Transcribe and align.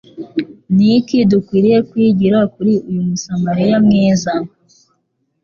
Niki 0.75 1.17
dukwiye 1.31 1.77
kwigira 1.89 2.37
kuri 2.53 2.73
uyu 2.89 3.01
musamariya 3.09 3.77
mwiza? 3.85 4.33